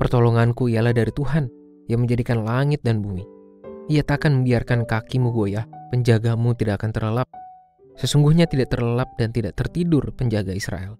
Pertolonganku 0.00 0.72
ialah 0.72 0.96
dari 0.96 1.12
Tuhan, 1.12 1.52
yang 1.92 2.08
menjadikan 2.08 2.40
langit 2.40 2.80
dan 2.80 3.04
bumi. 3.04 3.28
Ia 3.92 4.00
takkan 4.00 4.40
membiarkan 4.40 4.88
kakimu 4.88 5.28
goyah, 5.28 5.68
penjagamu 5.92 6.56
tidak 6.56 6.80
akan 6.80 6.92
terlelap. 6.96 7.28
Sesungguhnya 7.96 8.48
tidak 8.48 8.72
terlelap 8.72 9.12
dan 9.20 9.30
tidak 9.32 9.56
tertidur 9.56 10.12
penjaga 10.16 10.56
Israel. 10.56 10.96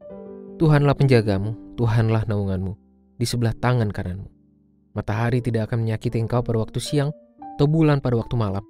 Tuhanlah 0.60 0.94
penjagamu, 0.94 1.74
Tuhanlah 1.74 2.28
naunganmu, 2.28 2.76
di 3.16 3.26
sebelah 3.26 3.56
tangan 3.56 3.88
kananmu. 3.90 4.28
Matahari 4.92 5.40
tidak 5.40 5.72
akan 5.72 5.88
menyakiti 5.88 6.20
engkau 6.20 6.44
pada 6.44 6.60
waktu 6.60 6.78
siang, 6.78 7.10
atau 7.56 7.64
bulan 7.64 8.04
pada 8.04 8.20
waktu 8.20 8.36
malam. 8.36 8.64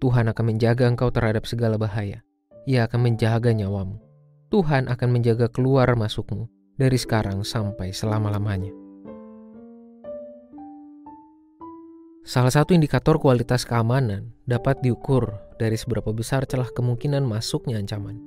Tuhan 0.00 0.28
akan 0.32 0.44
menjaga 0.44 0.88
engkau 0.88 1.08
terhadap 1.12 1.44
segala 1.44 1.76
bahaya. 1.76 2.24
Ia 2.68 2.88
akan 2.88 3.12
menjaga 3.12 3.52
nyawamu. 3.52 4.00
Tuhan 4.48 4.88
akan 4.88 5.08
menjaga 5.10 5.50
keluar 5.52 5.88
masukmu 5.96 6.48
dari 6.76 6.96
sekarang 6.96 7.42
sampai 7.42 7.92
selama-lamanya. 7.92 8.85
Salah 12.26 12.50
satu 12.50 12.74
indikator 12.74 13.22
kualitas 13.22 13.62
keamanan 13.62 14.34
dapat 14.50 14.82
diukur 14.82 15.38
dari 15.62 15.78
seberapa 15.78 16.10
besar 16.10 16.42
celah 16.42 16.66
kemungkinan 16.74 17.22
masuknya 17.22 17.78
ancaman. 17.78 18.18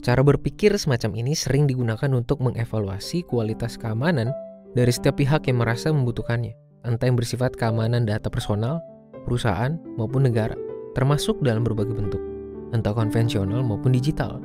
Cara 0.00 0.24
berpikir 0.24 0.72
semacam 0.80 1.20
ini 1.20 1.36
sering 1.36 1.68
digunakan 1.68 2.08
untuk 2.16 2.40
mengevaluasi 2.40 3.28
kualitas 3.28 3.76
keamanan 3.76 4.32
dari 4.72 4.88
setiap 4.88 5.20
pihak 5.20 5.52
yang 5.52 5.60
merasa 5.60 5.92
membutuhkannya, 5.92 6.56
entah 6.88 7.04
yang 7.04 7.20
bersifat 7.20 7.52
keamanan 7.60 8.08
data 8.08 8.32
personal, 8.32 8.80
perusahaan, 9.28 9.76
maupun 10.00 10.24
negara, 10.24 10.56
termasuk 10.96 11.36
dalam 11.44 11.60
berbagai 11.60 11.92
bentuk, 11.92 12.24
entah 12.72 12.96
konvensional 12.96 13.60
maupun 13.60 13.92
digital. 13.92 14.40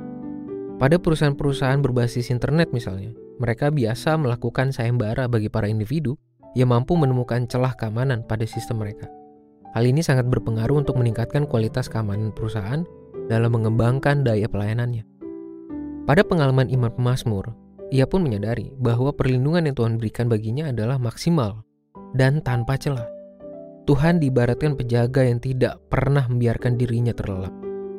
Pada 0.76 1.00
perusahaan-perusahaan 1.00 1.80
berbasis 1.80 2.28
internet 2.28 2.76
misalnya, 2.76 3.16
mereka 3.40 3.72
biasa 3.72 4.20
melakukan 4.20 4.68
sayembara 4.68 5.32
bagi 5.32 5.48
para 5.48 5.64
individu 5.64 6.20
yang 6.52 6.72
mampu 6.72 6.96
menemukan 6.96 7.48
celah 7.48 7.72
keamanan 7.76 8.24
pada 8.24 8.44
sistem 8.44 8.84
mereka. 8.84 9.08
Hal 9.72 9.88
ini 9.88 10.04
sangat 10.04 10.28
berpengaruh 10.28 10.84
untuk 10.84 11.00
meningkatkan 11.00 11.48
kualitas 11.48 11.88
keamanan 11.88 12.28
perusahaan 12.36 12.84
dalam 13.32 13.56
mengembangkan 13.56 14.20
daya 14.20 14.44
pelayanannya. 14.44 15.08
Pada 16.04 16.20
pengalaman 16.26 16.68
Imam 16.68 16.92
Pemasmur, 16.92 17.56
ia 17.88 18.04
pun 18.04 18.20
menyadari 18.20 18.72
bahwa 18.76 19.14
perlindungan 19.16 19.64
yang 19.68 19.76
Tuhan 19.76 19.94
berikan 19.96 20.26
baginya 20.28 20.68
adalah 20.68 21.00
maksimal 21.00 21.64
dan 22.12 22.44
tanpa 22.44 22.76
celah. 22.76 23.08
Tuhan 23.88 24.20
diibaratkan 24.22 24.78
penjaga 24.78 25.26
yang 25.26 25.40
tidak 25.42 25.80
pernah 25.88 26.28
membiarkan 26.28 26.78
dirinya 26.78 27.10
terlelap. 27.16 27.54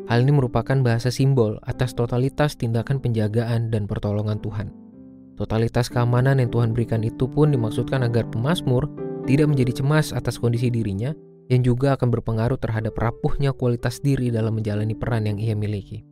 Hal 0.08 0.28
ini 0.28 0.36
merupakan 0.36 0.76
bahasa 0.84 1.10
simbol 1.12 1.60
atas 1.64 1.96
totalitas 1.96 2.60
tindakan 2.60 3.00
penjagaan 3.00 3.72
dan 3.72 3.88
pertolongan 3.88 4.40
Tuhan. 4.44 4.83
Totalitas 5.34 5.90
keamanan 5.90 6.38
yang 6.38 6.54
Tuhan 6.54 6.78
berikan 6.78 7.02
itu 7.02 7.26
pun 7.26 7.50
dimaksudkan 7.50 8.06
agar 8.06 8.30
pemazmur 8.30 8.86
tidak 9.26 9.50
menjadi 9.50 9.82
cemas 9.82 10.14
atas 10.14 10.38
kondisi 10.38 10.70
dirinya 10.70 11.16
yang 11.50 11.66
juga 11.66 11.98
akan 11.98 12.14
berpengaruh 12.14 12.60
terhadap 12.62 12.94
rapuhnya 12.96 13.52
kualitas 13.52 14.00
diri 14.00 14.30
dalam 14.30 14.56
menjalani 14.56 14.94
peran 14.94 15.26
yang 15.26 15.42
ia 15.42 15.58
miliki. 15.58 16.06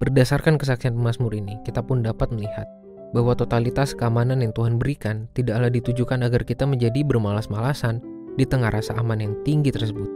Berdasarkan 0.00 0.56
kesaksian 0.56 0.96
pemazmur 0.96 1.34
ini, 1.36 1.60
kita 1.66 1.84
pun 1.84 2.00
dapat 2.00 2.32
melihat 2.32 2.64
bahwa 3.10 3.34
totalitas 3.34 3.92
keamanan 3.92 4.40
yang 4.40 4.54
Tuhan 4.54 4.78
berikan 4.78 5.26
tidaklah 5.34 5.68
ditujukan 5.68 6.24
agar 6.24 6.46
kita 6.46 6.64
menjadi 6.64 7.02
bermalas-malasan 7.02 8.00
di 8.38 8.46
tengah 8.46 8.70
rasa 8.70 8.96
aman 8.96 9.20
yang 9.20 9.34
tinggi 9.42 9.74
tersebut. 9.74 10.08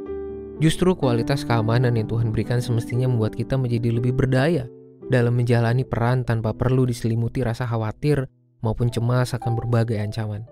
Justru 0.63 0.95
kualitas 0.95 1.43
keamanan 1.43 1.99
yang 1.99 2.07
Tuhan 2.07 2.31
berikan 2.31 2.63
semestinya 2.63 3.11
membuat 3.11 3.35
kita 3.35 3.59
menjadi 3.59 3.99
lebih 3.99 4.15
berdaya 4.15 4.71
dalam 5.13 5.37
menjalani 5.37 5.85
peran 5.85 6.25
tanpa 6.25 6.57
perlu 6.57 6.89
diselimuti 6.89 7.45
rasa 7.45 7.69
khawatir 7.69 8.25
maupun 8.65 8.89
cemas 8.89 9.37
akan 9.37 9.53
berbagai 9.59 10.01
ancaman. 10.01 10.49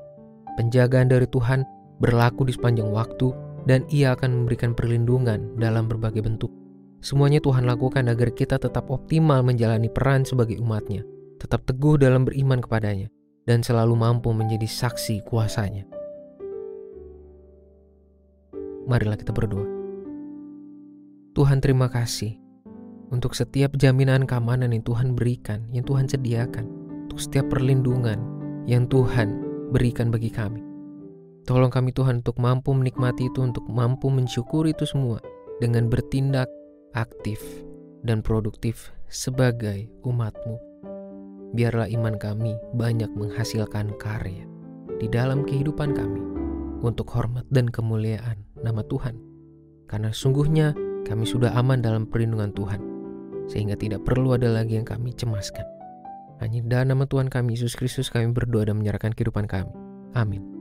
Penjagaan 0.60 1.08
dari 1.08 1.24
Tuhan 1.28 1.64
berlaku 1.96 2.44
di 2.44 2.52
sepanjang 2.52 2.92
waktu 2.92 3.32
dan 3.64 3.86
ia 3.88 4.12
akan 4.12 4.44
memberikan 4.44 4.76
perlindungan 4.76 5.56
dalam 5.56 5.88
berbagai 5.88 6.20
bentuk. 6.20 6.52
Semuanya 7.02 7.42
Tuhan 7.42 7.66
lakukan 7.66 8.06
agar 8.10 8.30
kita 8.30 8.60
tetap 8.60 8.86
optimal 8.92 9.42
menjalani 9.42 9.90
peran 9.90 10.22
sebagai 10.22 10.60
umatnya, 10.62 11.02
tetap 11.40 11.66
teguh 11.66 11.98
dalam 11.98 12.22
beriman 12.22 12.62
kepadanya, 12.62 13.10
dan 13.48 13.64
selalu 13.64 13.98
mampu 13.98 14.30
menjadi 14.30 14.68
saksi 14.68 15.26
kuasanya. 15.26 15.82
Marilah 18.86 19.18
kita 19.18 19.34
berdoa. 19.34 19.66
Tuhan 21.32 21.64
terima 21.64 21.88
kasih 21.88 22.41
untuk 23.12 23.36
setiap 23.36 23.76
jaminan 23.76 24.24
keamanan 24.24 24.72
yang 24.72 24.80
Tuhan 24.82 25.12
berikan, 25.12 25.68
yang 25.68 25.84
Tuhan 25.84 26.08
sediakan, 26.08 26.64
untuk 27.06 27.20
setiap 27.20 27.52
perlindungan 27.52 28.18
yang 28.64 28.88
Tuhan 28.88 29.36
berikan 29.68 30.08
bagi 30.08 30.32
kami. 30.32 30.64
Tolong 31.44 31.68
kami 31.68 31.92
Tuhan 31.92 32.24
untuk 32.24 32.40
mampu 32.40 32.72
menikmati 32.72 33.28
itu, 33.28 33.44
untuk 33.44 33.68
mampu 33.68 34.08
mensyukuri 34.08 34.72
itu 34.72 34.88
semua 34.88 35.20
dengan 35.60 35.92
bertindak 35.92 36.48
aktif 36.96 37.38
dan 38.00 38.24
produktif 38.24 38.90
sebagai 39.12 39.92
umatmu. 40.08 40.56
Biarlah 41.52 41.92
iman 41.92 42.16
kami 42.16 42.56
banyak 42.72 43.12
menghasilkan 43.12 43.92
karya 44.00 44.48
di 44.96 45.04
dalam 45.12 45.44
kehidupan 45.44 45.92
kami 45.92 46.22
untuk 46.80 47.12
hormat 47.12 47.44
dan 47.52 47.68
kemuliaan 47.68 48.40
nama 48.56 48.80
Tuhan. 48.88 49.20
Karena 49.84 50.08
sungguhnya 50.08 50.72
kami 51.04 51.28
sudah 51.28 51.52
aman 51.52 51.84
dalam 51.84 52.08
perlindungan 52.08 52.56
Tuhan 52.56 52.91
sehingga 53.48 53.78
tidak 53.78 54.04
perlu 54.04 54.36
ada 54.36 54.52
lagi 54.52 54.76
yang 54.76 54.86
kami 54.86 55.16
cemaskan. 55.16 55.64
Hanya 56.42 56.60
dalam 56.66 56.98
nama 56.98 57.04
Tuhan 57.06 57.30
kami 57.30 57.54
Yesus 57.54 57.78
Kristus 57.78 58.10
kami 58.10 58.34
berdoa 58.34 58.66
dan 58.66 58.82
menyerahkan 58.82 59.14
kehidupan 59.14 59.46
kami. 59.46 59.70
Amin. 60.18 60.51